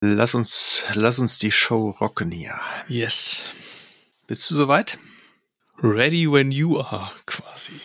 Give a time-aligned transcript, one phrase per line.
[0.00, 2.54] Lass uns, lass uns die Show rocken hier.
[2.86, 3.46] Yes.
[4.28, 4.96] Bist du soweit?
[5.82, 7.80] Ready when you are, quasi.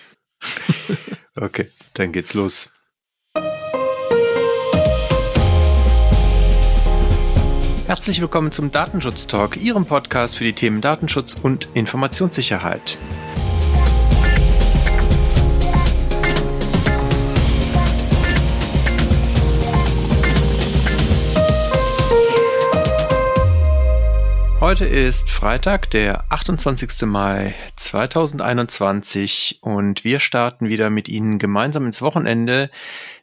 [1.36, 2.71] okay, dann geht's los.
[7.88, 13.00] Herzlich willkommen zum Datenschutz Talk, Ihrem Podcast für die Themen Datenschutz und Informationssicherheit.
[24.73, 27.04] Heute ist Freitag, der 28.
[27.04, 32.72] Mai 2021 und wir starten wieder mit Ihnen gemeinsam ins Wochenende,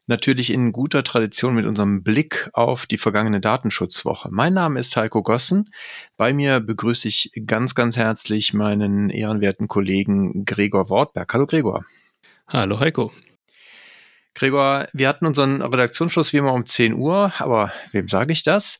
[0.07, 4.29] natürlich in guter Tradition mit unserem Blick auf die vergangene Datenschutzwoche.
[4.31, 5.71] Mein Name ist Heiko Gossen.
[6.17, 11.35] Bei mir begrüße ich ganz, ganz herzlich meinen ehrenwerten Kollegen Gregor Wortberg.
[11.35, 11.85] Hallo Gregor.
[12.47, 13.11] Hallo Heiko.
[14.35, 18.79] Gregor, wir hatten unseren Redaktionsschluss wie immer um 10 Uhr, aber wem sage ich das?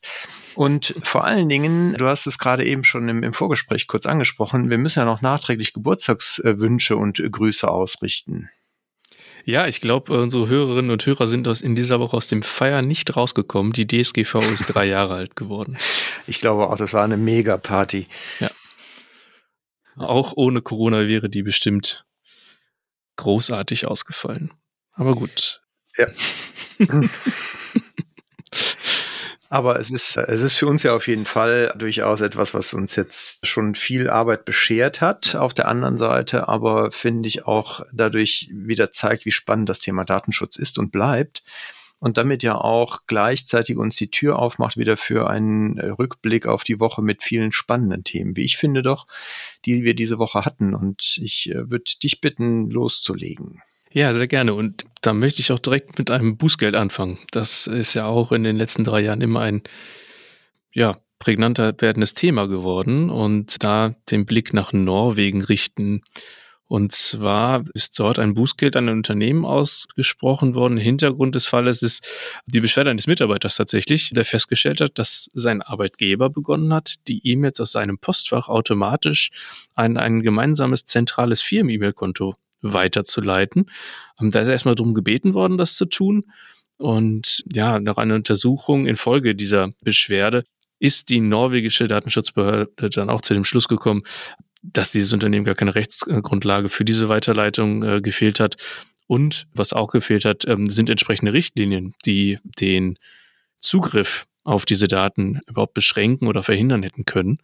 [0.55, 4.69] Und vor allen Dingen, du hast es gerade eben schon im, im, Vorgespräch kurz angesprochen,
[4.69, 8.49] wir müssen ja noch nachträglich Geburtstagswünsche und Grüße ausrichten.
[9.43, 12.81] Ja, ich glaube, unsere Hörerinnen und Hörer sind aus, in dieser Woche aus dem Feier
[12.81, 13.73] nicht rausgekommen.
[13.73, 15.77] Die DSGVO ist drei Jahre alt geworden.
[16.27, 18.07] Ich glaube auch, das war eine Mega-Party.
[18.39, 18.49] Ja.
[19.97, 22.05] Auch ohne Corona wäre die bestimmt
[23.17, 24.51] großartig ausgefallen.
[25.01, 25.63] Aber gut.
[25.97, 26.07] Ja.
[29.49, 32.95] Aber es ist, es ist für uns ja auf jeden Fall durchaus etwas, was uns
[32.95, 35.33] jetzt schon viel Arbeit beschert hat.
[35.35, 40.05] Auf der anderen Seite aber finde ich auch dadurch wieder zeigt, wie spannend das Thema
[40.05, 41.41] Datenschutz ist und bleibt.
[41.97, 46.79] Und damit ja auch gleichzeitig uns die Tür aufmacht wieder für einen Rückblick auf die
[46.79, 49.07] Woche mit vielen spannenden Themen, wie ich finde doch,
[49.65, 50.75] die wir diese Woche hatten.
[50.75, 53.63] Und ich äh, würde dich bitten, loszulegen.
[53.93, 54.53] Ja, sehr gerne.
[54.53, 57.19] Und da möchte ich auch direkt mit einem Bußgeld anfangen.
[57.31, 59.63] Das ist ja auch in den letzten drei Jahren immer ein,
[60.73, 66.01] ja, prägnanter werdendes Thema geworden und da den Blick nach Norwegen richten.
[66.67, 70.77] Und zwar ist dort ein Bußgeld an ein Unternehmen ausgesprochen worden.
[70.77, 76.29] Hintergrund des Falles ist die Beschwerde eines Mitarbeiters tatsächlich, der festgestellt hat, dass sein Arbeitgeber
[76.29, 79.31] begonnen hat, die E-Mails aus seinem Postfach automatisch
[79.75, 83.69] an ein gemeinsames zentrales Firmen-E-Mail-Konto weiterzuleiten.
[84.19, 86.25] Ähm, da ist erstmal darum gebeten worden, das zu tun.
[86.77, 90.43] Und ja, nach einer Untersuchung infolge dieser Beschwerde
[90.79, 94.01] ist die norwegische Datenschutzbehörde dann auch zu dem Schluss gekommen,
[94.63, 98.55] dass dieses Unternehmen gar keine Rechtsgrundlage für diese Weiterleitung äh, gefehlt hat.
[99.07, 102.97] Und was auch gefehlt hat, ähm, sind entsprechende Richtlinien, die den
[103.59, 107.37] Zugriff auf diese Daten überhaupt beschränken oder verhindern hätten können.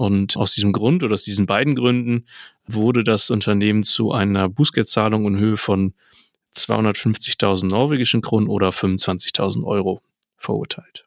[0.00, 2.24] Und aus diesem Grund oder aus diesen beiden Gründen
[2.66, 5.92] wurde das Unternehmen zu einer Bußgeldzahlung in Höhe von
[6.56, 10.00] 250.000 norwegischen Kronen oder 25.000 Euro
[10.38, 11.04] verurteilt.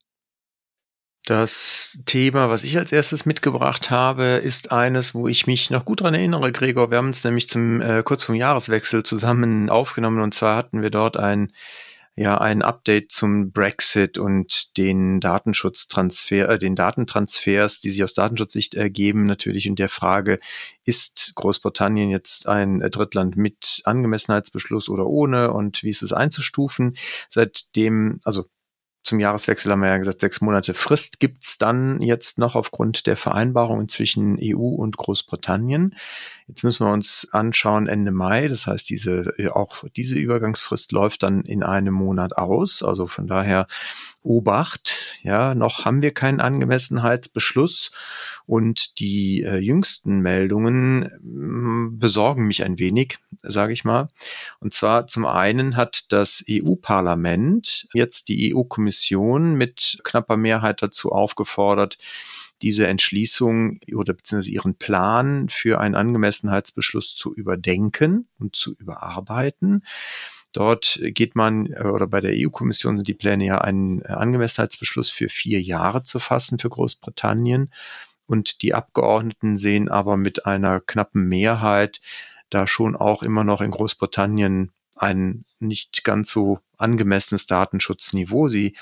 [1.26, 6.02] Das Thema, was ich als erstes mitgebracht habe, ist eines, wo ich mich noch gut
[6.02, 6.92] dran erinnere, Gregor.
[6.92, 10.92] Wir haben uns nämlich zum äh, kurz vom Jahreswechsel zusammen aufgenommen und zwar hatten wir
[10.92, 11.52] dort ein
[12.16, 18.76] ja ein Update zum Brexit und den Datenschutztransfer, äh, den Datentransfers, die sich aus Datenschutzsicht
[18.76, 20.40] ergeben, natürlich in der Frage,
[20.86, 26.98] ist Großbritannien jetzt ein Drittland mit Angemessenheitsbeschluss oder ohne und wie ist es einzustufen?
[27.30, 28.46] Seitdem, also
[29.04, 33.18] zum Jahreswechsel haben wir ja gesagt, sechs Monate Frist gibt's dann jetzt noch aufgrund der
[33.18, 35.96] Vereinbarungen zwischen EU und Großbritannien.
[36.54, 38.48] Jetzt müssen wir uns anschauen Ende Mai.
[38.48, 42.84] Das heißt, diese, auch diese Übergangsfrist läuft dann in einem Monat aus.
[42.84, 43.66] Also von daher
[44.22, 45.00] Obacht.
[45.24, 47.92] Ja, noch haben wir keinen Angemessenheitsbeschluss
[48.46, 54.10] und die äh, jüngsten Meldungen äh, besorgen mich ein wenig, sage ich mal.
[54.60, 61.98] Und zwar zum einen hat das EU-Parlament jetzt die EU-Kommission mit knapper Mehrheit dazu aufgefordert,
[62.64, 69.84] diese Entschließung oder beziehungsweise ihren Plan für einen Angemessenheitsbeschluss zu überdenken und zu überarbeiten.
[70.54, 75.28] Dort geht man, äh, oder bei der EU-Kommission sind die Pläne ja, einen Angemessenheitsbeschluss für
[75.28, 77.72] vier Jahre zu fassen für Großbritannien.
[78.26, 82.00] Und die Abgeordneten sehen aber mit einer knappen Mehrheit
[82.50, 88.48] da schon auch immer noch in Großbritannien ein nicht ganz so angemessenes Datenschutzniveau.
[88.48, 88.76] Sie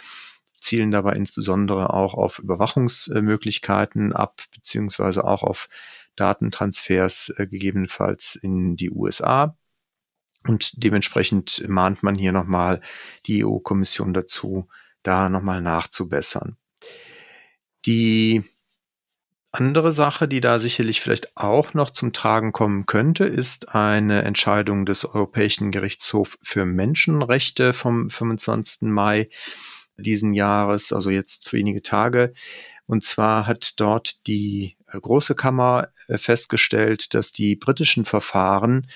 [0.62, 5.68] zielen dabei insbesondere auch auf Überwachungsmöglichkeiten ab, beziehungsweise auch auf
[6.16, 9.58] Datentransfers äh, gegebenenfalls in die USA.
[10.48, 12.82] Und dementsprechend mahnt man hier nochmal
[13.26, 14.68] die EU-Kommission dazu,
[15.04, 16.58] da nochmal nachzubessern.
[17.86, 18.44] Die
[19.52, 24.86] andere Sache, die da sicherlich vielleicht auch noch zum Tragen kommen könnte, ist eine Entscheidung
[24.86, 28.84] des Europäischen Gerichtshofs für Menschenrechte vom 25.
[28.84, 29.30] Mai
[30.02, 32.34] diesen Jahres, also jetzt wenige Tage.
[32.88, 38.88] Und zwar hat dort die äh, Große Kammer äh, festgestellt, dass die britischen Verfahren,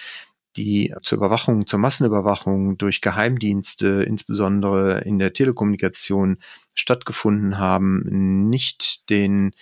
[0.57, 6.37] die zur Überwachung, zur Massenüberwachung durch Geheimdienste, insbesondere in der Telekommunikation
[6.73, 9.53] stattgefunden haben, nicht den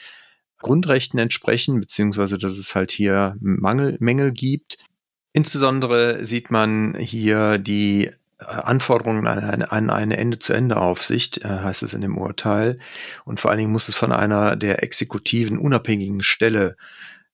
[0.60, 4.78] Grundrechten entsprechen, beziehungsweise dass es halt hier Mangel, Mängel gibt.
[5.34, 8.12] Insbesondere sieht man hier die
[8.48, 12.80] Anforderungen an eine, an eine Ende-zu-Ende-Aufsicht, äh, heißt es in dem Urteil.
[13.26, 16.76] Und vor allen Dingen muss es von einer der exekutiven, unabhängigen Stelle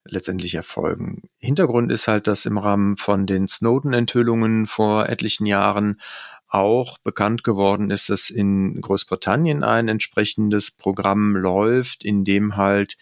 [0.06, 1.30] letztendlich erfolgen.
[1.38, 6.00] Hintergrund ist halt, dass im Rahmen von den Snowden-Enthüllungen vor etlichen Jahren
[6.48, 12.98] auch bekannt geworden ist, dass in Großbritannien ein entsprechendes Programm läuft, in dem halt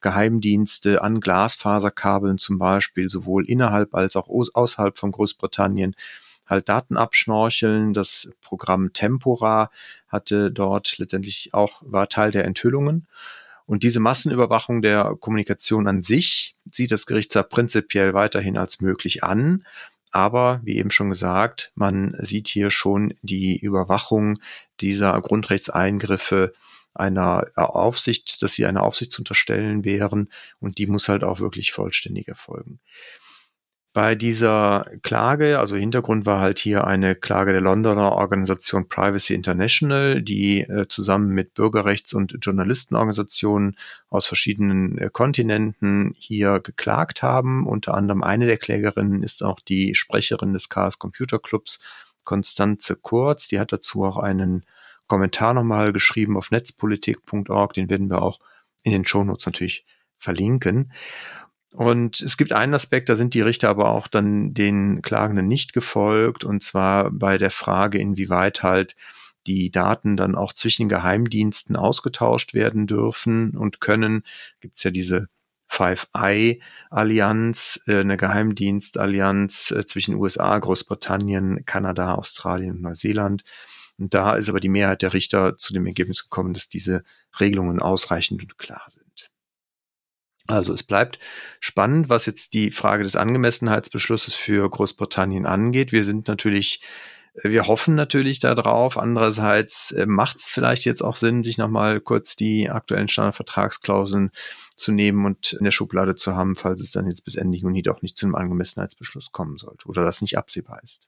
[0.00, 5.96] Geheimdienste an Glasfaserkabeln zum Beispiel sowohl innerhalb als auch außerhalb von Großbritannien
[6.52, 7.94] halt Daten abschnorcheln.
[7.94, 9.70] Das Programm Tempora
[10.08, 13.06] hatte dort letztendlich auch, war Teil der Enthüllungen.
[13.66, 19.24] Und diese Massenüberwachung der Kommunikation an sich sieht das Gericht zwar prinzipiell weiterhin als möglich
[19.24, 19.64] an,
[20.10, 24.38] aber wie eben schon gesagt, man sieht hier schon die Überwachung
[24.80, 26.52] dieser Grundrechtseingriffe
[26.94, 30.28] einer Aufsicht, dass sie einer Aufsicht zu unterstellen wären
[30.60, 32.80] und die muss halt auch wirklich vollständig erfolgen.
[33.94, 40.22] Bei dieser Klage, also Hintergrund war halt hier eine Klage der Londoner Organisation Privacy International,
[40.22, 43.76] die äh, zusammen mit Bürgerrechts- und Journalistenorganisationen
[44.08, 47.66] aus verschiedenen äh, Kontinenten hier geklagt haben.
[47.66, 51.78] Unter anderem eine der Klägerinnen ist auch die Sprecherin des Chaos Computer Clubs,
[52.24, 53.46] Konstanze Kurz.
[53.48, 54.64] Die hat dazu auch einen
[55.06, 57.74] Kommentar nochmal geschrieben auf netzpolitik.org.
[57.74, 58.40] Den werden wir auch
[58.84, 59.84] in den Shownotes natürlich
[60.16, 60.92] verlinken.
[61.72, 65.72] Und es gibt einen Aspekt, da sind die Richter aber auch dann den Klagenden nicht
[65.72, 68.94] gefolgt, und zwar bei der Frage, inwieweit halt
[69.46, 74.22] die Daten dann auch zwischen Geheimdiensten ausgetauscht werden dürfen und können.
[74.60, 75.28] Gibt es ja diese
[75.66, 76.60] Five Eye
[76.90, 83.42] Allianz, äh, eine Geheimdienstallianz äh, zwischen USA, Großbritannien, Kanada, Australien und Neuseeland.
[83.98, 87.04] Und da ist aber die Mehrheit der Richter zu dem Ergebnis gekommen, dass diese
[87.40, 89.01] Regelungen ausreichend und klar sind.
[90.48, 91.18] Also es bleibt
[91.60, 95.92] spannend, was jetzt die Frage des Angemessenheitsbeschlusses für Großbritannien angeht.
[95.92, 96.80] Wir sind natürlich,
[97.34, 98.98] äh, wir hoffen natürlich darauf.
[98.98, 104.30] Andererseits äh, macht es vielleicht jetzt auch Sinn, sich nochmal kurz die aktuellen Standardvertragsklauseln
[104.74, 107.82] zu nehmen und in der Schublade zu haben, falls es dann jetzt bis Ende Juni
[107.82, 111.06] doch nicht zu einem Angemessenheitsbeschluss kommen sollte oder das nicht absehbar ist.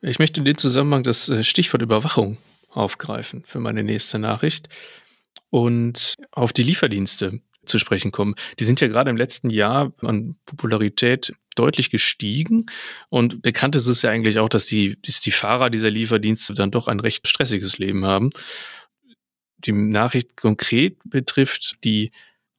[0.00, 2.38] Ich möchte in dem Zusammenhang das äh, Stichwort Überwachung
[2.68, 4.68] aufgreifen für meine nächste Nachricht
[5.50, 8.34] und auf die Lieferdienste zu sprechen kommen.
[8.58, 12.66] Die sind ja gerade im letzten Jahr an Popularität deutlich gestiegen.
[13.08, 16.70] Und bekannt ist es ja eigentlich auch, dass die, dass die Fahrer dieser Lieferdienste dann
[16.70, 18.30] doch ein recht stressiges Leben haben.
[19.58, 22.10] Die Nachricht konkret betrifft die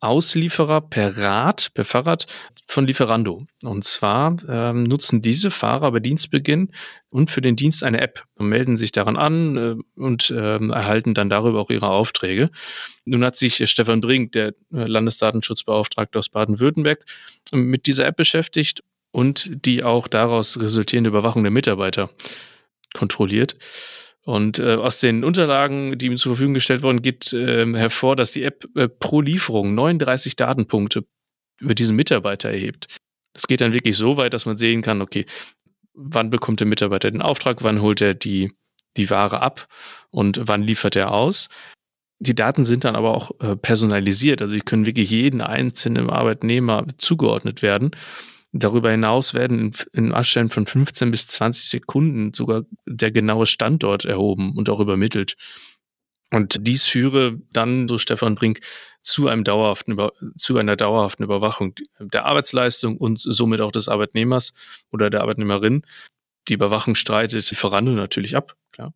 [0.05, 2.27] Auslieferer per Rad, per Fahrrad
[2.67, 3.45] von Lieferando.
[3.63, 6.71] Und zwar ähm, nutzen diese Fahrer bei Dienstbeginn
[7.09, 11.13] und für den Dienst eine App und melden sich daran an äh, und äh, erhalten
[11.13, 12.49] dann darüber auch ihre Aufträge.
[13.05, 17.05] Nun hat sich äh, Stefan Brink, der äh, Landesdatenschutzbeauftragte aus Baden-Württemberg,
[17.51, 22.09] mit dieser App beschäftigt und die auch daraus resultierende Überwachung der Mitarbeiter
[22.93, 23.57] kontrolliert.
[24.25, 28.31] Und äh, aus den Unterlagen, die ihm zur Verfügung gestellt wurden, geht äh, hervor, dass
[28.31, 31.05] die App äh, pro Lieferung 39 Datenpunkte
[31.61, 32.87] über diesen Mitarbeiter erhebt.
[33.33, 35.25] Das geht dann wirklich so weit, dass man sehen kann, okay,
[35.93, 38.51] wann bekommt der Mitarbeiter den Auftrag, wann holt er die,
[38.97, 39.67] die Ware ab
[40.09, 41.47] und wann liefert er aus.
[42.19, 46.85] Die Daten sind dann aber auch äh, personalisiert, also die können wirklich jeden einzelnen Arbeitnehmer
[46.97, 47.91] zugeordnet werden.
[48.57, 54.05] Darüber hinaus werden in, in Abständen von 15 bis 20 Sekunden sogar der genaue Standort
[54.05, 55.35] erhoben und auch übermittelt.
[56.31, 58.61] Und dies führe dann, so Stefan Brink,
[59.01, 59.97] zu einem dauerhaften,
[60.37, 64.53] zu einer dauerhaften Überwachung der Arbeitsleistung und somit auch des Arbeitnehmers
[64.89, 65.83] oder der Arbeitnehmerin.
[66.47, 68.93] Die Überwachung streitet Lieferando natürlich ab, klar.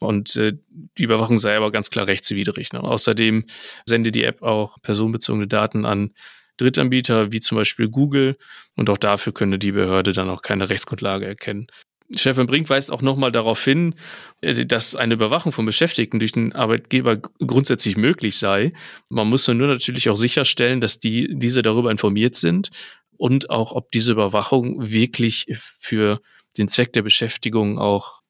[0.00, 0.58] Und äh,
[0.98, 2.72] die Überwachung sei aber ganz klar rechtswidrig.
[2.72, 2.82] Ne?
[2.82, 3.44] Außerdem
[3.84, 6.10] sendet die App auch personenbezogene Daten an
[6.56, 8.36] Drittanbieter wie zum Beispiel Google
[8.76, 11.66] und auch dafür könne die Behörde dann auch keine Rechtsgrundlage erkennen.
[12.14, 13.94] Stefan Brink weist auch nochmal darauf hin,
[14.40, 18.72] äh, dass eine Überwachung von Beschäftigten durch den Arbeitgeber grundsätzlich möglich sei.
[19.08, 22.70] Man muss nur natürlich auch sicherstellen, dass die, diese darüber informiert sind
[23.16, 26.20] und auch, ob diese Überwachung wirklich für
[26.58, 28.22] den Zweck der Beschäftigung auch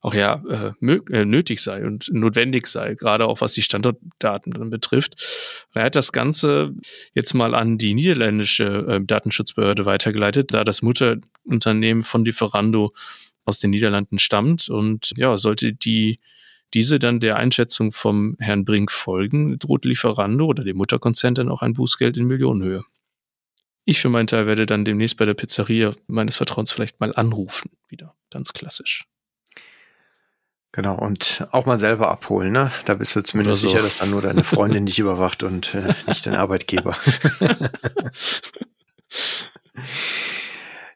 [0.00, 4.70] auch ja äh, äh, nötig sei und notwendig sei, gerade auch was die Standortdaten dann
[4.70, 5.66] betrifft.
[5.74, 6.72] Er hat das Ganze
[7.14, 12.92] jetzt mal an die niederländische äh, Datenschutzbehörde weitergeleitet, da das Mutterunternehmen von Lieferando
[13.44, 16.18] aus den Niederlanden stammt und ja, sollte die
[16.74, 21.62] diese dann der Einschätzung vom Herrn Brink folgen, droht Lieferando oder dem Mutterkonzern dann auch
[21.62, 22.84] ein Bußgeld in Millionenhöhe.
[23.86, 27.70] Ich für meinen Teil werde dann demnächst bei der Pizzeria meines Vertrauens vielleicht mal anrufen.
[27.88, 29.06] Wieder ganz klassisch.
[30.72, 32.70] Genau, und auch mal selber abholen, ne?
[32.84, 33.68] Da bist du zumindest so.
[33.68, 36.96] sicher, dass dann nur deine Freundin dich überwacht und äh, nicht dein Arbeitgeber.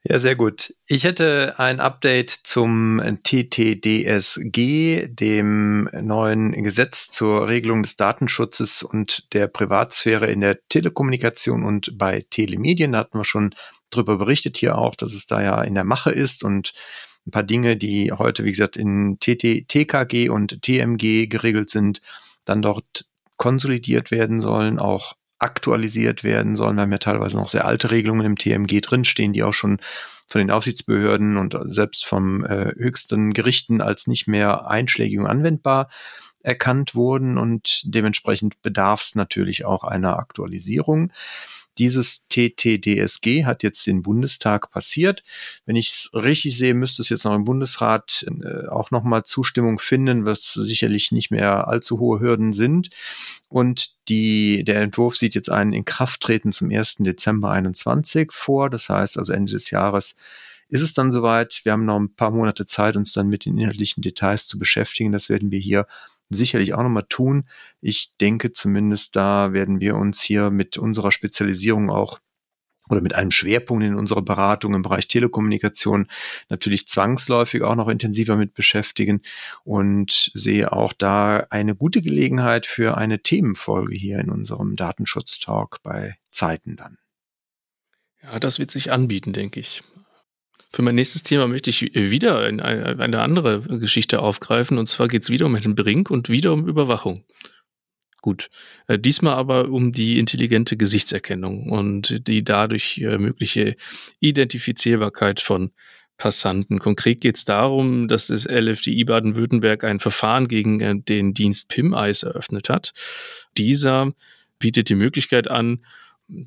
[0.05, 0.75] Ja, sehr gut.
[0.89, 9.47] Ich hätte ein Update zum TTDSG, dem neuen Gesetz zur Regelung des Datenschutzes und der
[9.47, 12.93] Privatsphäre in der Telekommunikation und bei Telemedien.
[12.93, 13.55] Da hatten wir schon
[13.91, 16.73] drüber berichtet hier auch, dass es da ja in der Mache ist und
[17.27, 22.01] ein paar Dinge, die heute, wie gesagt, in TT, TKG und TMG geregelt sind,
[22.45, 26.77] dann dort konsolidiert werden sollen, auch aktualisiert werden sollen.
[26.77, 29.79] Wir haben ja teilweise noch sehr alte Regelungen im TMG drinstehen, die auch schon
[30.29, 35.89] von den Aufsichtsbehörden und selbst vom äh, höchsten Gerichten als nicht mehr einschlägig und anwendbar
[36.41, 41.13] erkannt wurden und dementsprechend bedarf es natürlich auch einer Aktualisierung.
[41.79, 45.23] Dieses TTDSG hat jetzt den Bundestag passiert.
[45.65, 49.79] Wenn ich es richtig sehe, müsste es jetzt noch im Bundesrat äh, auch nochmal Zustimmung
[49.79, 52.91] finden, was sicherlich nicht mehr allzu hohe Hürden sind.
[53.49, 56.97] Und die, der Entwurf sieht jetzt ein Inkrafttreten zum 1.
[57.01, 58.71] Dezember 21 vor.
[58.71, 60.17] Das heißt also Ende des Jahres
[60.73, 61.61] ist es dann soweit.
[61.65, 65.13] Wir haben noch ein paar Monate Zeit, uns dann mit den inhaltlichen Details zu beschäftigen.
[65.13, 65.87] Das werden wir hier
[66.33, 67.45] sicherlich auch nochmal tun.
[67.81, 72.19] Ich denke zumindest, da werden wir uns hier mit unserer Spezialisierung auch
[72.89, 76.09] oder mit einem Schwerpunkt in unserer Beratung im Bereich Telekommunikation
[76.49, 79.23] natürlich zwangsläufig auch noch intensiver mit beschäftigen
[79.65, 86.17] und sehe auch da eine gute Gelegenheit für eine Themenfolge hier in unserem Datenschutz-Talk bei
[86.31, 86.99] Zeiten dann.
[88.23, 89.83] Ja, das wird sich anbieten, denke ich.
[90.75, 94.79] Für mein nächstes Thema möchte ich wieder eine andere Geschichte aufgreifen.
[94.79, 97.25] Und zwar geht es wieder um Herrn Brink und wieder um Überwachung.
[98.23, 98.49] Gut.
[98.87, 103.77] Äh, diesmal aber um die intelligente Gesichtserkennung und die dadurch äh, mögliche
[104.21, 105.73] Identifizierbarkeit von
[106.19, 106.79] Passanten.
[106.79, 112.23] Konkret geht es darum, dass das LFDI Baden-Württemberg ein Verfahren gegen äh, den Dienst PIM-Eis
[112.23, 112.93] eröffnet hat.
[113.59, 114.13] Dieser
[114.61, 115.85] bietet die Möglichkeit an,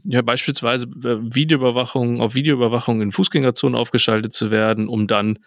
[0.04, 5.40] ja, beispielsweise äh, Videoüberwachung, auf Videoüberwachung in Fußgängerzonen aufgeschaltet zu werden, um dann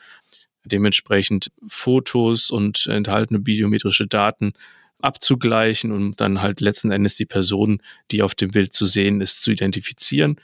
[0.65, 4.53] dementsprechend Fotos und enthaltene biometrische Daten
[5.01, 7.81] abzugleichen und dann halt letzten Endes die Person,
[8.11, 10.37] die auf dem Bild zu sehen ist, zu identifizieren.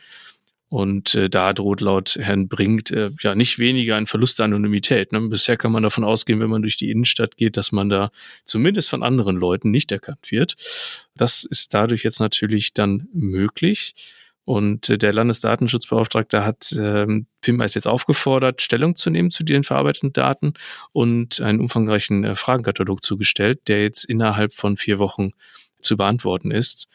[0.75, 5.13] Und äh, da droht laut Herrn Brinkt äh, ja nicht weniger ein Verlust der Anonymität.
[5.13, 5.21] Ne?
[5.21, 8.11] Bisher kann man davon ausgehen, wenn man durch die Innenstadt geht, dass man da
[8.45, 10.57] zumindest von anderen Leuten nicht erkannt wird.
[11.17, 13.95] Das ist dadurch jetzt natürlich dann möglich.
[14.45, 20.13] Und äh, der Landesdatenschutzbeauftragte hat ähm, PIMEIS jetzt aufgefordert, Stellung zu nehmen zu den verarbeiteten
[20.13, 20.55] Daten
[20.91, 25.31] und einen umfangreichen äh, Fragenkatalog zugestellt, der jetzt innerhalb von vier Wochen
[25.81, 26.89] zu beantworten ist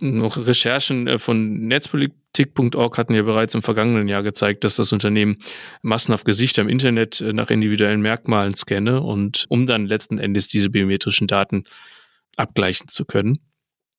[0.00, 5.38] noch Recherchen äh, von Netzpolitik.org hatten ja bereits im vergangenen Jahr gezeigt, dass das Unternehmen
[5.82, 10.70] massenhaft Gesichter im Internet äh, nach individuellen Merkmalen scanne und um dann letzten Endes diese
[10.70, 11.64] biometrischen Daten
[12.36, 13.38] abgleichen zu können.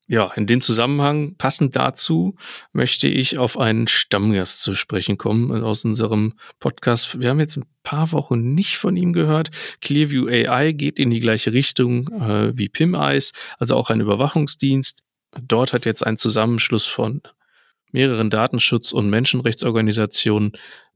[0.08, 2.36] Ja, in dem Zusammenhang, passend dazu,
[2.74, 7.22] möchte ich auf einen Stammgast zu sprechen kommen äh, aus unserem Podcast.
[7.22, 9.52] Wir haben jetzt ein paar Wochen nicht von ihm gehört.
[9.80, 15.04] Clearview AI geht in die gleiche Richtung äh, wie PimEyes, also auch ein Überwachungsdienst.
[15.40, 17.22] Dort hat jetzt ein Zusammenschluss von
[17.92, 20.54] mehreren Datenschutz- und Menschenrechtsorganisationen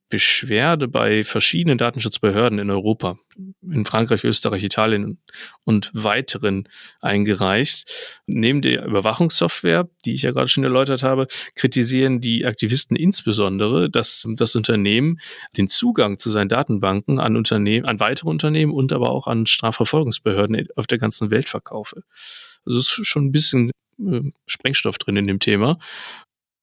[0.10, 3.18] Beschwerde bei verschiedenen Datenschutzbehörden in Europa,
[3.64, 5.18] in Frankreich, Österreich, Italien
[5.64, 6.70] und weiteren
[7.02, 7.92] eingereicht.
[8.28, 11.26] Neben der Überwachungssoftware, die ich ja gerade schon erläutert habe,
[11.56, 15.20] kritisieren die Aktivisten insbesondere, dass das Unternehmen
[15.58, 20.68] den Zugang zu seinen Datenbanken an Unternehmen, an weitere Unternehmen und aber auch an Strafverfolgungsbehörden
[20.76, 22.04] auf der ganzen Welt verkaufe.
[22.64, 25.80] Also es ist schon ein bisschen äh, Sprengstoff drin in dem Thema.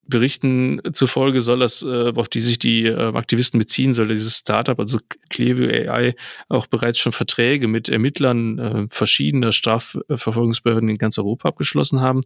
[0.04, 4.78] Berichten zufolge soll das, äh, auf die sich die äh, Aktivisten beziehen, soll dieses Startup,
[4.78, 4.98] also
[5.30, 6.14] Clevio AI,
[6.48, 12.22] auch bereits schon Verträge mit Ermittlern äh, verschiedener Strafverfolgungsbehörden in ganz Europa abgeschlossen haben.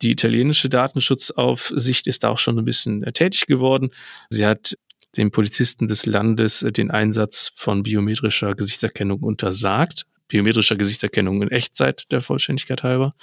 [0.00, 3.90] Die italienische Datenschutzaufsicht ist da auch schon ein bisschen äh, tätig geworden.
[4.30, 4.76] Sie hat
[5.16, 10.06] den Polizisten des Landes äh, den Einsatz von biometrischer Gesichtserkennung untersagt.
[10.28, 13.14] Biometrischer Gesichtserkennung in Echtzeit der Vollständigkeit halber.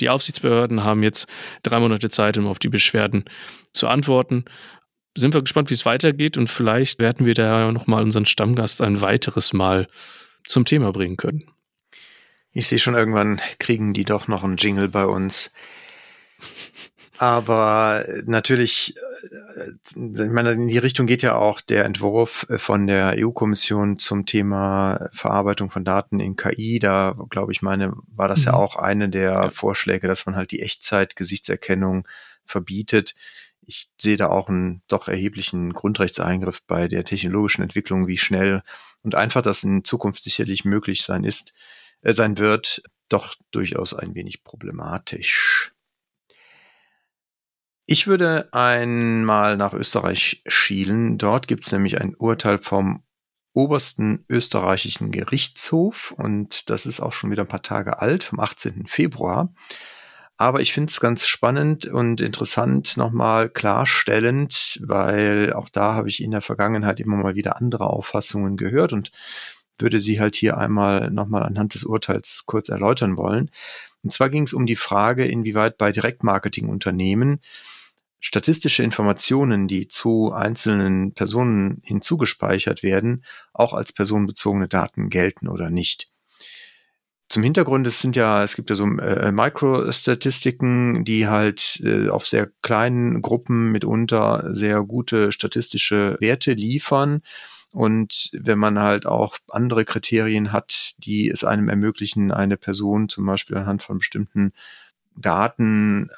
[0.00, 1.26] Die Aufsichtsbehörden haben jetzt
[1.62, 3.24] drei Monate Zeit, um auf die Beschwerden
[3.72, 4.44] zu antworten.
[5.16, 9.00] Sind wir gespannt, wie es weitergeht und vielleicht werden wir da nochmal unseren Stammgast ein
[9.00, 9.88] weiteres Mal
[10.44, 11.50] zum Thema bringen können.
[12.52, 15.50] Ich sehe schon, irgendwann kriegen die doch noch einen Jingle bei uns.
[17.18, 23.14] Aber natürlich, äh, ich meine, in die Richtung geht ja auch der Entwurf von der
[23.18, 26.78] EU-Kommission zum Thema Verarbeitung von Daten in KI.
[26.78, 28.46] Da, glaube ich, meine, war das mhm.
[28.46, 29.50] ja auch eine der.
[29.50, 32.06] Vorschläge, dass man halt die Echtzeit-Gesichtserkennung
[32.44, 33.14] verbietet.
[33.66, 38.62] Ich sehe da auch einen doch erheblichen Grundrechtseingriff bei der technologischen Entwicklung, wie schnell
[39.02, 41.52] und einfach das in Zukunft sicherlich möglich sein ist,
[42.02, 45.72] äh, sein wird, doch durchaus ein wenig problematisch.
[47.88, 51.18] Ich würde einmal nach Österreich schielen.
[51.18, 53.04] Dort gibt es nämlich ein Urteil vom
[53.52, 58.86] obersten österreichischen Gerichtshof und das ist auch schon wieder ein paar Tage alt, vom 18.
[58.88, 59.54] Februar.
[60.36, 66.20] Aber ich finde es ganz spannend und interessant, nochmal klarstellend, weil auch da habe ich
[66.20, 69.12] in der Vergangenheit immer mal wieder andere Auffassungen gehört und
[69.78, 73.50] würde sie halt hier einmal nochmal anhand des Urteils kurz erläutern wollen.
[74.02, 77.40] Und zwar ging es um die Frage, inwieweit bei Direktmarketingunternehmen
[78.20, 86.10] statistische Informationen, die zu einzelnen Personen hinzugespeichert werden, auch als personenbezogene Daten gelten oder nicht.
[87.28, 92.26] Zum Hintergrund, es sind ja, es gibt ja so äh, Mikrostatistiken, die halt äh, auf
[92.26, 97.22] sehr kleinen Gruppen mitunter sehr gute statistische Werte liefern.
[97.72, 103.26] Und wenn man halt auch andere Kriterien hat, die es einem ermöglichen, eine Person zum
[103.26, 104.52] Beispiel anhand von bestimmten
[105.16, 106.10] Daten,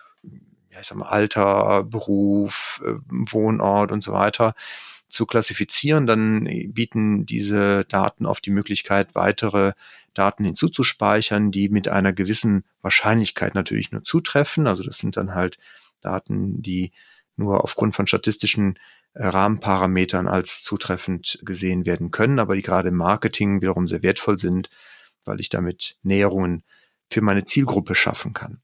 [0.71, 4.55] ja, ich sag mal, Alter, Beruf, äh, Wohnort und so weiter,
[5.09, 9.73] zu klassifizieren, dann bieten diese Daten oft die Möglichkeit, weitere
[10.15, 14.67] Daten hinzuzuspeichern, die mit einer gewissen Wahrscheinlichkeit natürlich nur zutreffen.
[14.67, 15.59] Also das sind dann halt
[16.01, 16.93] Daten, die
[17.37, 18.79] nur aufgrund von statistischen
[19.15, 24.39] äh, Rahmenparametern als zutreffend gesehen werden können, aber die gerade im Marketing wiederum sehr wertvoll
[24.39, 24.71] sind,
[25.25, 26.65] weil ich damit Näherungen
[27.11, 28.61] für meine Zielgruppe schaffen kann.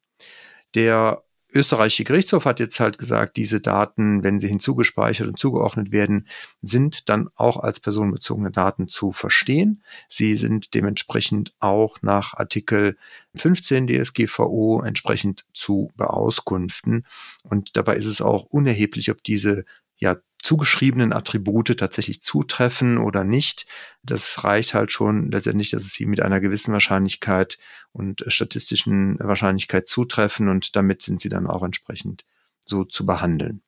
[0.75, 1.23] Der
[1.55, 6.27] österreichische Gerichtshof hat jetzt halt gesagt, diese Daten, wenn sie hinzugespeichert und zugeordnet werden,
[6.61, 9.83] sind dann auch als personenbezogene Daten zu verstehen.
[10.09, 12.97] Sie sind dementsprechend auch nach Artikel
[13.37, 17.07] 15 DSGVO entsprechend zu beauskunften.
[17.43, 19.65] Und dabei ist es auch unerheblich, ob diese
[19.97, 23.67] ja zugeschriebenen Attribute tatsächlich zutreffen oder nicht.
[24.03, 27.59] Das reicht halt schon letztendlich, dass es sie mit einer gewissen Wahrscheinlichkeit
[27.93, 32.25] und statistischen Wahrscheinlichkeit zutreffen und damit sind sie dann auch entsprechend
[32.63, 33.63] so zu behandeln.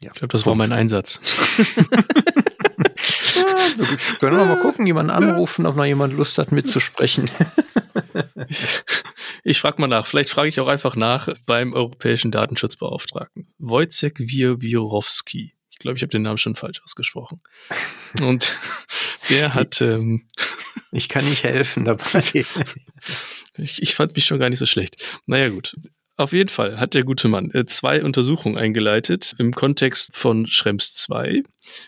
[0.00, 0.12] Ja.
[0.12, 1.20] Ich glaube, das war mein Einsatz.
[4.18, 7.30] können wir mal gucken, jemanden anrufen, ob noch jemand Lust hat mitzusprechen.
[9.44, 10.06] Ich frage mal nach.
[10.06, 13.52] Vielleicht frage ich auch einfach nach beim europäischen Datenschutzbeauftragten.
[13.58, 15.54] Wojciech Wierwirowski.
[15.70, 17.40] Ich glaube, ich habe den Namen schon falsch ausgesprochen.
[18.20, 18.56] Und
[19.30, 19.80] der hat.
[19.80, 20.28] Ähm,
[20.92, 22.22] ich kann nicht helfen dabei.
[23.56, 25.20] ich, ich fand mich schon gar nicht so schlecht.
[25.26, 25.74] Naja, gut.
[26.20, 30.94] Auf jeden Fall hat der gute Mann äh, zwei Untersuchungen eingeleitet im Kontext von Schrems
[30.94, 31.42] 2.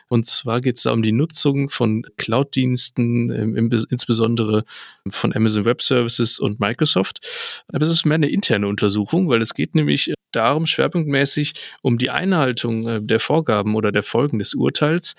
[0.08, 4.64] Und zwar geht es da um die Nutzung von Cloud-Diensten, ähm, insbesondere
[5.06, 7.62] von Amazon Web Services und Microsoft.
[7.68, 12.08] Aber es ist mehr eine interne Untersuchung, weil es geht nämlich darum, schwerpunktmäßig um die
[12.08, 15.12] Einhaltung äh, der Vorgaben oder der Folgen des Urteils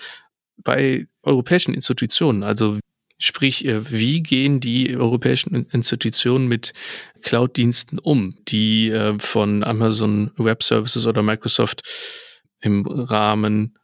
[0.57, 2.41] bei europäischen Institutionen.
[2.41, 2.79] Also
[3.25, 6.73] Sprich, äh, wie gehen die europäischen Institutionen mit
[7.21, 11.83] Cloud-Diensten um, die äh, von Amazon Web Services oder Microsoft
[12.59, 13.77] im Rahmen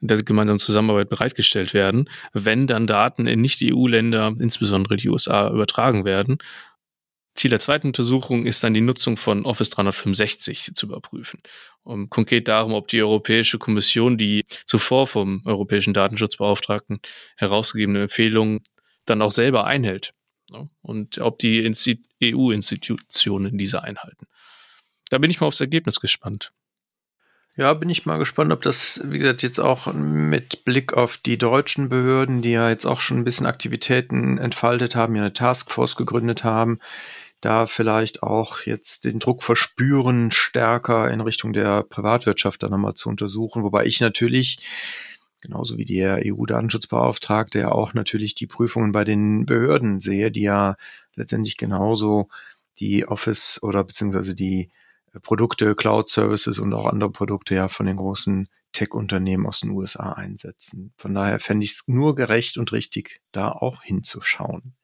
[0.00, 6.38] der gemeinsamen Zusammenarbeit bereitgestellt werden, wenn dann Daten in Nicht-EU-Länder, insbesondere die USA, übertragen werden.
[7.34, 11.42] Ziel der zweiten Untersuchung ist dann die Nutzung von Office 365 zu überprüfen.
[11.82, 17.00] Um, konkret darum, ob die Europäische Kommission die zuvor vom Europäischen Datenschutzbeauftragten
[17.36, 18.60] herausgegebene Empfehlungen
[19.10, 20.14] dann auch selber einhält.
[20.50, 20.68] Ne?
[20.82, 21.60] Und ob die
[22.24, 24.26] EU-Institutionen diese einhalten.
[25.10, 26.52] Da bin ich mal aufs Ergebnis gespannt.
[27.56, 31.38] Ja, bin ich mal gespannt, ob das, wie gesagt, jetzt auch mit Blick auf die
[31.38, 35.96] deutschen Behörden, die ja jetzt auch schon ein bisschen Aktivitäten entfaltet haben, ja eine Taskforce
[35.96, 36.78] gegründet haben,
[37.40, 43.08] da vielleicht auch jetzt den Druck verspüren, stärker in Richtung der Privatwirtschaft dann nochmal zu
[43.08, 43.64] untersuchen.
[43.64, 44.58] Wobei ich natürlich
[45.40, 50.76] genauso wie der EU-Datenschutzbeauftragte ja auch natürlich die Prüfungen bei den Behörden sehe, die ja
[51.14, 52.28] letztendlich genauso
[52.78, 54.70] die Office oder beziehungsweise die
[55.22, 60.12] Produkte, Cloud Services und auch andere Produkte ja von den großen Tech-Unternehmen aus den USA
[60.12, 60.92] einsetzen.
[60.96, 64.74] Von daher fände ich es nur gerecht und richtig, da auch hinzuschauen.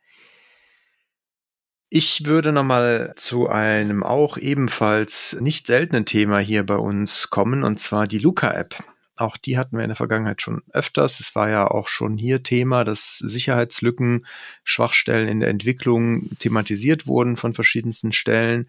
[1.91, 7.79] Ich würde nochmal zu einem auch ebenfalls nicht seltenen Thema hier bei uns kommen, und
[7.79, 8.83] zwar die Luca-App.
[9.17, 11.21] Auch die hatten wir in der Vergangenheit schon öfters.
[11.21, 14.27] Es war ja auch schon hier Thema, dass Sicherheitslücken,
[14.65, 18.69] Schwachstellen in der Entwicklung thematisiert wurden von verschiedensten Stellen.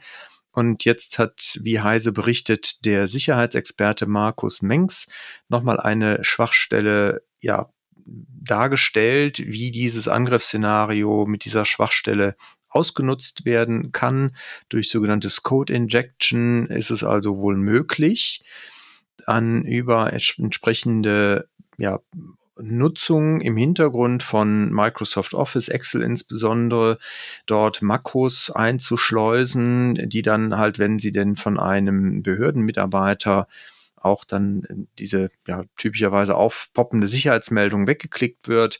[0.52, 5.08] Und jetzt hat, wie Heise berichtet, der Sicherheitsexperte Markus Mengs
[5.50, 7.70] nochmal eine Schwachstelle ja,
[8.06, 12.36] dargestellt, wie dieses Angriffsszenario mit dieser Schwachstelle
[12.70, 14.36] ausgenutzt werden kann.
[14.70, 18.44] Durch sogenanntes Code Injection ist es also wohl möglich,
[19.26, 21.48] an über entsprechende
[21.78, 22.00] ja,
[22.58, 26.98] Nutzung im Hintergrund von Microsoft Office, Excel insbesondere,
[27.46, 33.48] dort Makros einzuschleusen, die dann halt, wenn sie denn von einem Behördenmitarbeiter
[34.06, 38.80] auch dann diese ja, typischerweise aufpoppende Sicherheitsmeldung weggeklickt wird,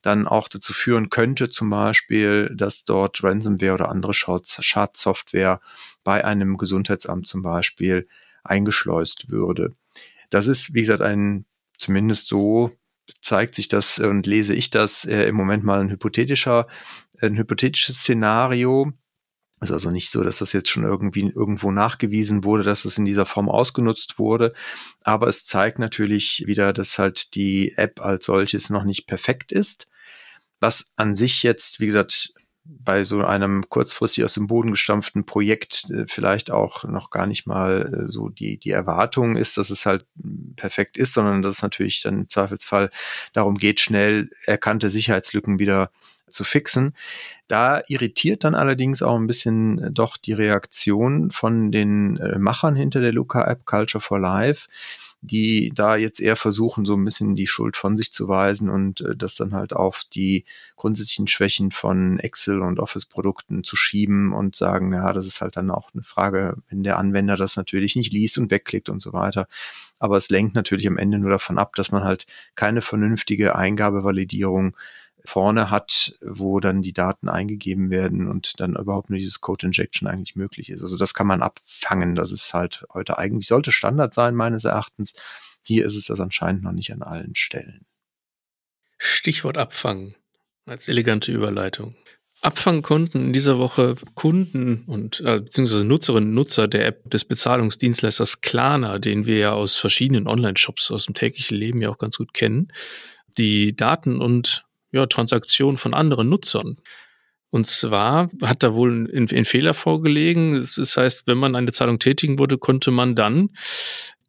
[0.00, 5.60] dann auch dazu führen könnte, zum Beispiel, dass dort Ransomware oder andere Schadsoftware
[6.02, 8.08] bei einem Gesundheitsamt zum Beispiel
[8.44, 9.74] eingeschleust würde.
[10.30, 11.44] Das ist, wie gesagt, ein
[11.76, 12.70] zumindest so
[13.20, 16.66] zeigt sich das und lese ich das äh, im Moment mal ein hypothetischer,
[17.20, 18.92] ein hypothetisches Szenario.
[19.60, 23.04] Ist also nicht so, dass das jetzt schon irgendwie irgendwo nachgewiesen wurde, dass es in
[23.04, 24.54] dieser Form ausgenutzt wurde.
[25.02, 29.86] Aber es zeigt natürlich wieder, dass halt die App als solches noch nicht perfekt ist.
[30.58, 32.32] Was an sich jetzt, wie gesagt,
[32.64, 37.46] bei so einem kurzfristig aus dem Boden gestampften Projekt äh, vielleicht auch noch gar nicht
[37.46, 40.06] mal äh, so die, die Erwartung ist, dass es halt
[40.56, 42.90] perfekt ist, sondern dass es natürlich dann im Zweifelsfall
[43.32, 45.90] darum geht, schnell erkannte Sicherheitslücken wieder
[46.28, 46.94] zu fixen.
[47.48, 53.00] Da irritiert dann allerdings auch ein bisschen äh, doch die Reaktion von den Machern hinter
[53.00, 54.68] der Luca-App Culture for Life,
[55.22, 59.02] die da jetzt eher versuchen, so ein bisschen die Schuld von sich zu weisen und
[59.02, 64.56] äh, das dann halt auf die grundsätzlichen Schwächen von Excel und Office-Produkten zu schieben und
[64.56, 68.12] sagen, ja, das ist halt dann auch eine Frage, wenn der Anwender das natürlich nicht
[68.12, 69.46] liest und wegklickt und so weiter.
[70.00, 74.76] Aber es lenkt natürlich am Ende nur davon ab, dass man halt keine vernünftige Eingabevalidierung
[75.24, 80.08] vorne hat, wo dann die Daten eingegeben werden und dann überhaupt nur dieses Code Injection
[80.08, 80.82] eigentlich möglich ist.
[80.82, 82.14] Also das kann man abfangen.
[82.14, 85.14] Das ist halt heute eigentlich, sollte Standard sein, meines Erachtens.
[85.64, 87.86] Hier ist es das anscheinend noch nicht an allen Stellen.
[88.98, 90.14] Stichwort Abfangen
[90.66, 91.96] als elegante Überleitung.
[92.40, 97.24] Abfangen konnten in dieser Woche Kunden und äh, beziehungsweise Nutzerinnen und Nutzer der App des
[97.24, 102.18] Bezahlungsdienstleisters Klarna, den wir ja aus verschiedenen Online-Shops aus dem täglichen Leben ja auch ganz
[102.18, 102.72] gut kennen,
[103.38, 106.76] die Daten und ja, Transaktionen von anderen Nutzern.
[107.50, 110.66] Und zwar hat da wohl ein, ein Fehler vorgelegen.
[110.76, 113.50] Das heißt, wenn man eine Zahlung tätigen wollte, konnte man dann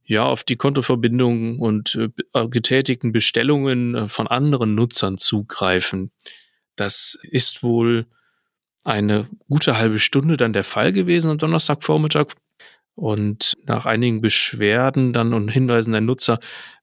[0.06, 1.98] ja auf die Kontoverbindungen und
[2.34, 6.12] äh, getätigten Bestellungen äh, von anderen Nutzern zugreifen.
[6.76, 8.06] Das ist wohl
[8.84, 12.28] eine gute halbe Stunde dann der Fall gewesen am Donnerstagvormittag.
[12.96, 16.40] Und nach einigen Beschwerden dann und Hinweisen der Nutzer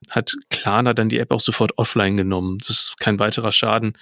[0.09, 3.97] hat Klarna dann die App auch sofort offline genommen, dass kein weiterer Schaden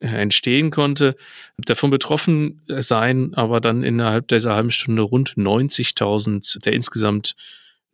[0.00, 1.16] äh, entstehen konnte.
[1.56, 7.34] Davon betroffen seien aber dann innerhalb dieser halben Stunde rund 90.000 der insgesamt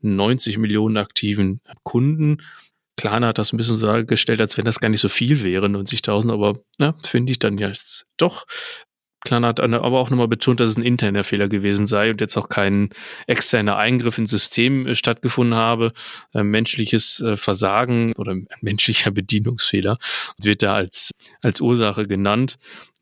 [0.01, 2.39] 90 Millionen aktiven Kunden.
[2.97, 5.67] Klarna hat das ein bisschen so dargestellt, als wenn das gar nicht so viel wäre,
[5.67, 6.61] 90.000, aber
[7.03, 8.47] finde ich dann jetzt doch.
[9.23, 12.37] Klarna hat aber auch nochmal betont, dass es ein interner Fehler gewesen sei und jetzt
[12.37, 12.91] auch kein
[13.27, 15.93] externer Eingriff ins System äh, stattgefunden habe.
[16.33, 19.99] Äh, menschliches äh, Versagen oder ein menschlicher Bedienungsfehler
[20.39, 21.11] wird da als,
[21.43, 22.57] als Ursache genannt.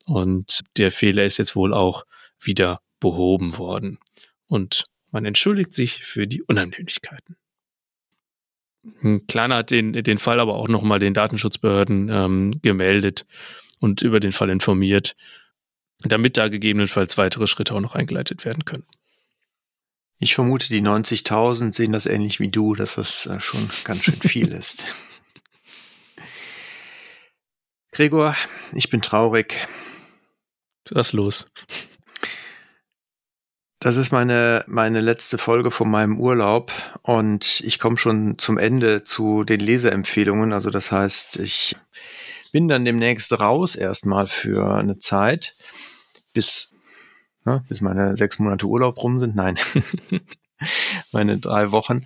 [0.07, 2.05] Und der Fehler ist jetzt wohl auch
[2.41, 3.99] wieder behoben worden.
[4.47, 7.37] Und man entschuldigt sich für die Unannehmlichkeiten.
[9.01, 13.27] Hm, Klarna hat den, den Fall aber auch nochmal den Datenschutzbehörden ähm, gemeldet
[13.81, 15.15] und über den Fall informiert
[16.03, 18.87] damit da gegebenenfalls weitere Schritte auch noch eingeleitet werden können.
[20.21, 24.21] Ich vermute, die 90.000 sehen das ähnlich wie du, dass das äh, schon ganz schön
[24.21, 24.85] viel ist.
[27.93, 28.35] Gregor,
[28.73, 29.69] ich bin traurig.
[30.91, 31.47] Was los?
[33.81, 39.05] Das ist meine, meine letzte Folge von meinem Urlaub und ich komme schon zum Ende
[39.05, 40.53] zu den Leseempfehlungen.
[40.53, 41.77] Also das heißt, ich
[42.51, 45.55] bin dann demnächst raus erstmal für eine Zeit
[46.33, 46.71] bis,
[47.45, 49.37] ne, bis meine sechs Monate Urlaub rum sind.
[49.37, 49.57] Nein,
[51.13, 52.05] meine drei Wochen.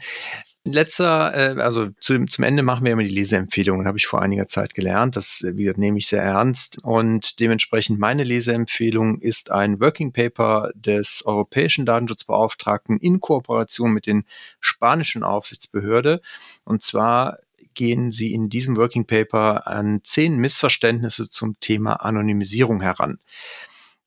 [0.65, 4.47] Letzter, äh, also zu, zum Ende machen wir immer die Leseempfehlungen, habe ich vor einiger
[4.47, 5.17] Zeit gelernt.
[5.17, 6.79] Das wie gesagt, nehme ich sehr ernst.
[6.85, 14.25] Und dementsprechend meine Leseempfehlung ist ein Working Paper des Europäischen Datenschutzbeauftragten in Kooperation mit den
[14.61, 16.21] spanischen Aufsichtsbehörde.
[16.65, 17.39] Und zwar
[17.75, 23.19] gehen sie in diesem Working Paper an zehn Missverständnisse zum Thema Anonymisierung heran.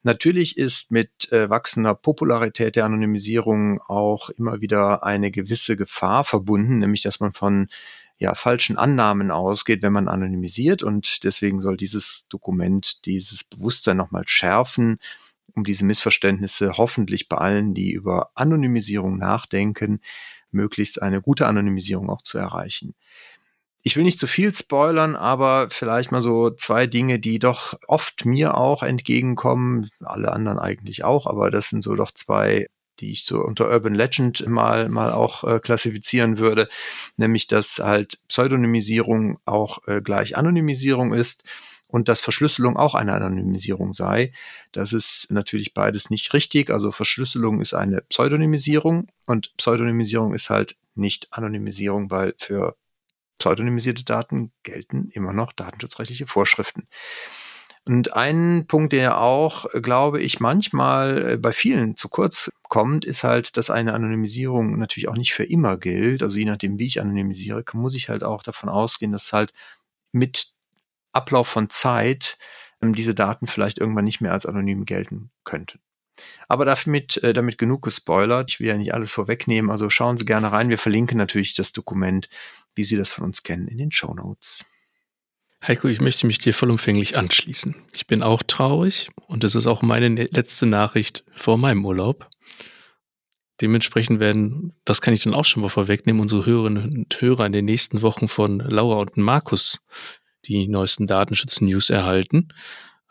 [0.06, 6.78] Natürlich ist mit äh, wachsender Popularität der Anonymisierung auch immer wieder eine gewisse Gefahr verbunden,
[6.78, 7.70] nämlich dass man von
[8.20, 10.84] ja, falschen Annahmen ausgeht, wenn man anonymisiert.
[10.84, 15.00] Und deswegen soll dieses Dokument dieses Bewusstsein nochmal schärfen,
[15.56, 20.02] um diese Missverständnisse hoffentlich bei allen, die über Anonymisierung nachdenken,
[20.52, 22.94] möglichst eine gute Anonymisierung auch zu erreichen.
[23.88, 28.26] Ich will nicht zu viel spoilern, aber vielleicht mal so zwei Dinge, die doch oft
[28.26, 32.66] mir auch entgegenkommen, alle anderen eigentlich auch, aber das sind so doch zwei
[33.00, 36.70] die ich so unter Urban Legend mal, mal auch äh, klassifizieren würde,
[37.18, 41.44] nämlich dass halt Pseudonymisierung auch äh, gleich Anonymisierung ist
[41.88, 44.32] und dass Verschlüsselung auch eine Anonymisierung sei.
[44.72, 46.70] Das ist natürlich beides nicht richtig.
[46.70, 52.78] Also Verschlüsselung ist eine Pseudonymisierung und Pseudonymisierung ist halt nicht Anonymisierung, weil für
[53.38, 56.88] pseudonymisierte Daten gelten immer noch datenschutzrechtliche Vorschriften.
[57.88, 63.24] Und ein Punkt, der auch, glaube ich, manchmal äh, bei vielen zu kurz kommt, ist
[63.24, 66.24] halt, dass eine Anonymisierung natürlich auch nicht für immer gilt.
[66.24, 69.54] Also je nachdem, wie ich anonymisiere, muss ich halt auch davon ausgehen, dass halt
[70.12, 70.54] mit
[71.12, 72.40] Ablauf von Zeit
[72.82, 75.80] ähm, diese Daten vielleicht irgendwann nicht mehr als anonym gelten könnten.
[76.48, 78.52] Aber damit, äh, damit genug gespoilert.
[78.52, 80.70] Ich will ja nicht alles vorwegnehmen, also schauen Sie gerne rein.
[80.70, 82.30] Wir verlinken natürlich das Dokument,
[82.76, 84.66] wie Sie das von uns kennen, in den Show Notes.
[85.66, 87.76] Heiko, ich möchte mich dir vollumfänglich anschließen.
[87.94, 92.30] Ich bin auch traurig und es ist auch meine ne-, letzte Nachricht vor meinem Urlaub.
[93.62, 97.54] Dementsprechend werden, das kann ich dann auch schon mal vorwegnehmen, unsere Hörerinnen und Hörer in
[97.54, 99.80] den nächsten Wochen von Laura und Markus
[100.46, 102.50] die neuesten Datenschutz-News erhalten.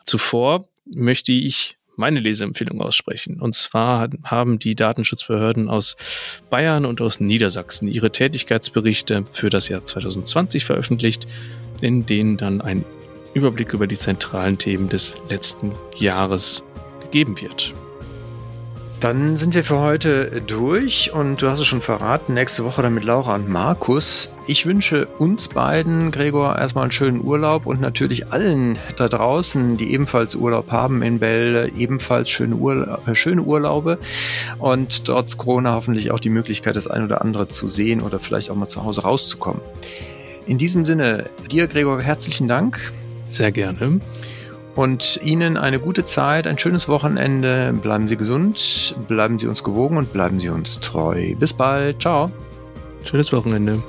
[0.05, 3.39] Zuvor möchte ich meine Leseempfehlung aussprechen.
[3.39, 5.95] Und zwar haben die Datenschutzbehörden aus
[6.49, 11.27] Bayern und aus Niedersachsen ihre Tätigkeitsberichte für das Jahr 2020 veröffentlicht
[11.81, 12.83] in denen dann ein
[13.33, 16.63] Überblick über die zentralen Themen des letzten Jahres
[17.01, 17.73] gegeben wird.
[19.05, 22.95] Dann sind wir für heute durch und du hast es schon verraten, nächste Woche dann
[22.95, 24.29] mit Laura und Markus.
[24.47, 29.93] Ich wünsche uns beiden, Gregor, erstmal einen schönen Urlaub und natürlich allen da draußen, die
[29.93, 33.99] ebenfalls Urlaub haben in Bälde, ebenfalls schöne, Urla äh, schöne Urlaube
[34.57, 38.49] und trotz Corona hoffentlich auch die Möglichkeit, das ein oder andere zu sehen oder vielleicht
[38.49, 39.61] auch mal zu Hause rauszukommen.
[40.47, 42.91] In diesem Sinne, dir, Gregor, herzlichen Dank.
[43.29, 43.99] Sehr gerne.
[44.75, 47.73] Und Ihnen eine gute Zeit, ein schönes Wochenende.
[47.81, 51.33] Bleiben Sie gesund, bleiben Sie uns gewogen und bleiben Sie uns treu.
[51.39, 52.01] Bis bald.
[52.01, 52.29] Ciao.
[53.05, 53.81] Schönes Wochenende.